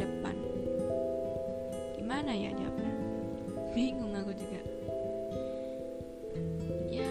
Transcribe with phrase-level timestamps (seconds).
[0.00, 0.36] depan.
[1.96, 2.94] Gimana ya jawabnya?
[3.74, 4.62] Bingung aku juga.
[6.90, 7.10] Ya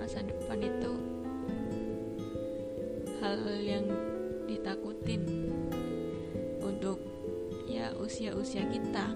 [0.00, 0.92] masa depan itu
[3.20, 3.86] hal yang
[4.48, 5.52] ditakutin
[6.64, 7.00] untuk
[7.68, 9.12] ya usia-usia kita.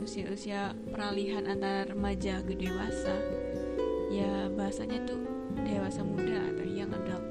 [0.00, 3.14] Usia-usia peralihan antara remaja ke dewasa.
[4.10, 5.20] Ya bahasanya tuh
[5.60, 7.26] dewasa muda atau young adult.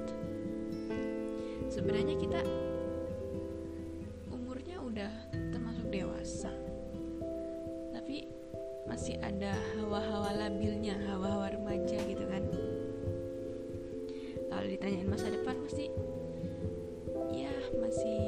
[1.72, 2.42] Sebenarnya kita
[9.00, 12.44] masih ada hawa-hawa labilnya hawa-hawa remaja gitu kan.
[14.52, 15.88] Kalau ditanyain masa depan pasti
[17.32, 17.48] ya
[17.80, 18.20] masih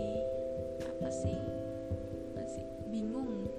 [0.79, 1.35] apa sih?
[2.39, 3.51] Masih bingung.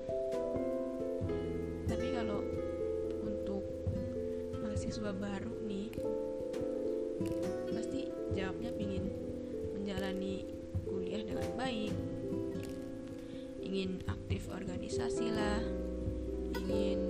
[1.84, 2.41] Tapi kalau
[3.20, 3.61] untuk
[4.65, 5.92] mahasiswa baru nih
[7.77, 9.12] pasti jawabnya pingin
[9.77, 10.48] menjalani
[10.89, 11.92] kuliah dengan baik.
[13.61, 15.92] Ingin aktif organisasi lah
[16.56, 17.00] ingin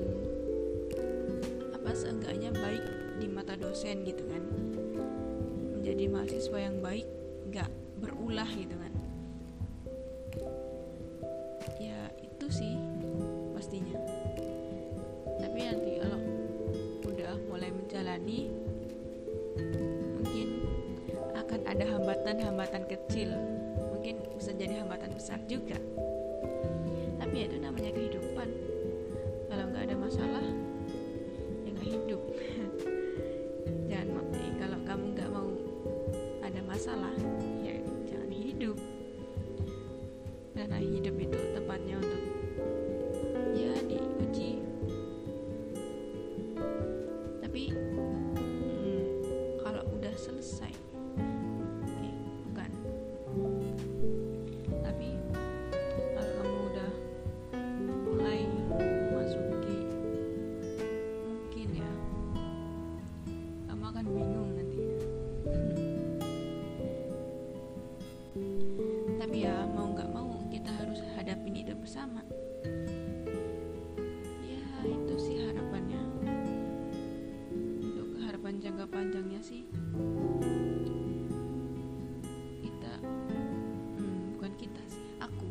[1.74, 2.84] apa seenggaknya baik
[3.18, 4.42] di mata dosen gitu kan.
[5.78, 7.06] Menjadi mahasiswa yang baik
[7.50, 8.92] nggak berulah gitu kan.
[11.82, 12.74] Ya itu sih
[13.54, 13.98] pastinya.
[15.42, 16.20] Tapi nanti kalau
[17.06, 18.50] udah mulai menjalani
[20.18, 20.48] mungkin
[21.34, 23.30] akan ada hambatan-hambatan kecil.
[23.98, 25.78] Mungkin bisa jadi hambatan besar juga.
[27.22, 28.48] Tapi ya itu namanya kehidupan
[29.82, 30.46] ada masalah
[71.92, 72.24] bersama
[74.40, 76.00] ya itu sih harapannya.
[77.84, 79.68] Untuk harapan jangka panjangnya sih
[82.64, 85.44] kita hmm, bukan kita sih aku.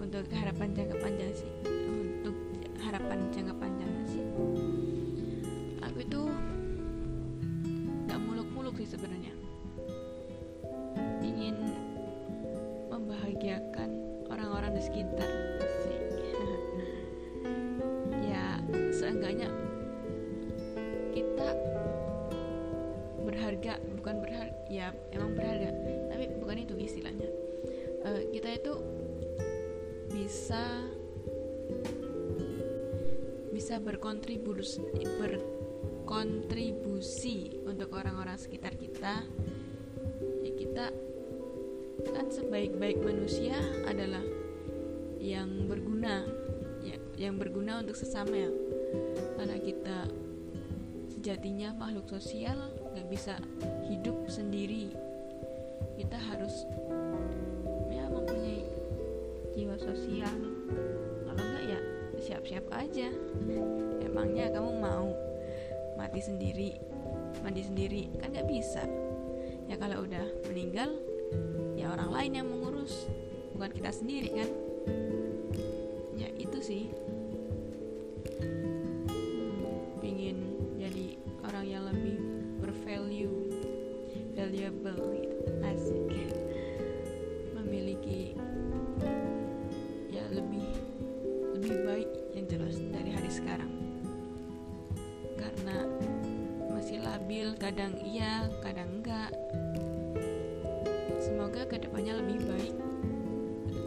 [0.00, 2.36] Untuk harapan jangka panjang sih untuk
[2.80, 4.24] harapan jangka panjangnya sih
[5.84, 6.22] aku itu
[8.08, 9.36] nggak muluk-muluk sih sebenarnya.
[11.20, 11.76] Ingin
[12.88, 13.75] membahagiakan
[14.80, 15.28] sekitar.
[18.24, 18.60] Ya
[18.92, 19.48] seenggaknya
[21.12, 21.48] kita
[23.24, 25.70] berharga bukan berharga ya emang berharga
[26.12, 27.26] tapi bukan itu istilahnya.
[28.06, 28.72] Eh, kita itu
[30.14, 30.62] bisa
[33.50, 34.80] bisa berkontribusi
[35.18, 39.26] berkontribusi untuk orang-orang sekitar kita.
[40.44, 40.92] Ya kita
[42.12, 43.58] kan sebaik-baik manusia
[43.88, 44.22] adalah
[45.26, 46.22] yang berguna
[46.86, 48.46] ya yang berguna untuk sesama.
[48.46, 48.50] Ya
[49.34, 49.98] karena kita
[51.10, 53.34] sejatinya makhluk sosial nggak bisa
[53.90, 54.94] hidup sendiri.
[55.98, 56.62] Kita harus
[57.90, 58.62] ya mempunyai
[59.58, 60.36] jiwa sosial.
[61.26, 61.80] Kalau enggak ya
[62.22, 63.10] siap-siap aja.
[64.06, 65.10] Emangnya kamu mau
[65.98, 66.78] mati sendiri?
[67.42, 68.14] Mandi sendiri?
[68.22, 68.86] Kan nggak bisa.
[69.66, 70.94] Ya kalau udah meninggal
[71.74, 73.10] ya orang lain yang mengurus
[73.56, 74.48] bukan kita sendiri kan
[76.16, 76.84] ya itu sih.
[78.40, 80.38] Hmm, pingin
[80.80, 82.18] jadi orang yang lebih
[82.62, 83.50] bervalue
[84.36, 85.22] valuable
[85.66, 86.34] asik.
[87.56, 88.36] Memiliki
[90.12, 90.66] ya lebih
[91.56, 93.72] lebih baik yang jelas dari hari sekarang.
[95.36, 95.88] Karena
[96.70, 99.32] masih labil kadang iya kadang enggak.
[101.18, 102.76] Semoga ke depannya lebih baik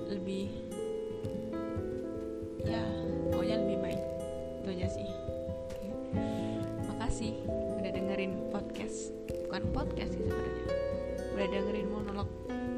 [0.10, 0.69] lebih
[4.80, 5.12] aja sih.
[6.88, 9.12] Makasih udah dengerin podcast.
[9.28, 10.66] Bukan podcast sih sebenarnya.
[11.36, 12.30] Udah dengerin monolog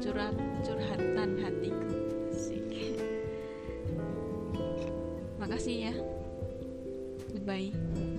[0.02, 0.34] curhat
[0.66, 1.94] curhatan hatiku.
[2.34, 2.98] Asik.
[5.38, 5.94] makasih ya.
[7.30, 8.11] Goodbye